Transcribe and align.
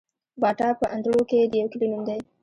باټا 0.41 0.69
په 0.79 0.85
اندړو 0.95 1.21
کي 1.29 1.37
د 1.51 1.53
يو 1.61 1.67
کلي 1.73 1.87
نوم 1.91 2.01
دی 2.07 2.19